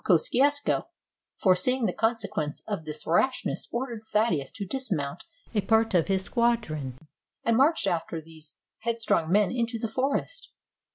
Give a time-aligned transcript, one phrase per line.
[0.03, 0.87] Kosciusko,
[1.37, 6.97] foreseeing the consequence of this rashness, ordered Thaddeus to dismount a part of his squadron,
[7.43, 10.49] and march after these headstrong men into the forest.